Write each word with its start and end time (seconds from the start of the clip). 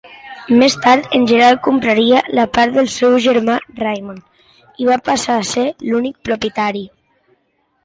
Més 0.61 0.75
tard, 0.85 1.03
en 1.17 1.27
Gerald 1.31 1.59
compraria 1.67 2.21
la 2.39 2.45
part 2.55 2.79
del 2.79 2.89
seu 2.95 3.19
germà 3.27 3.59
Raymond 3.83 4.81
i 4.85 4.89
va 4.91 4.99
passar 5.13 5.39
a 5.43 5.47
ser 5.53 5.69
l"únic 5.75 6.19
propietari. 6.33 6.85